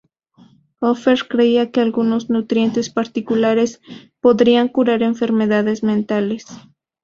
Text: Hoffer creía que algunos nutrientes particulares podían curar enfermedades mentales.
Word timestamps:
Hoffer 0.79 1.19
creía 1.29 1.69
que 1.69 1.79
algunos 1.79 2.31
nutrientes 2.31 2.89
particulares 2.89 3.81
podían 4.19 4.67
curar 4.67 5.03
enfermedades 5.03 5.83
mentales. 5.83 6.45